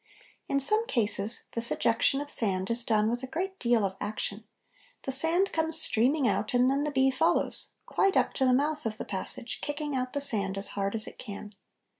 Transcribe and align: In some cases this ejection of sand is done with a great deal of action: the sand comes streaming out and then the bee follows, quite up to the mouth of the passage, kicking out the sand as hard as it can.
In 0.47 0.59
some 0.59 0.87
cases 0.87 1.43
this 1.51 1.69
ejection 1.69 2.21
of 2.21 2.29
sand 2.31 2.71
is 2.71 2.83
done 2.83 3.07
with 3.07 3.21
a 3.21 3.27
great 3.27 3.59
deal 3.59 3.85
of 3.85 3.95
action: 4.01 4.45
the 5.03 5.11
sand 5.11 5.53
comes 5.53 5.79
streaming 5.79 6.27
out 6.27 6.55
and 6.55 6.71
then 6.71 6.83
the 6.85 6.89
bee 6.89 7.11
follows, 7.11 7.73
quite 7.85 8.17
up 8.17 8.33
to 8.33 8.45
the 8.47 8.51
mouth 8.51 8.87
of 8.87 8.97
the 8.97 9.05
passage, 9.05 9.61
kicking 9.61 9.95
out 9.95 10.13
the 10.13 10.19
sand 10.19 10.57
as 10.57 10.69
hard 10.69 10.95
as 10.95 11.05
it 11.05 11.19
can. 11.19 11.53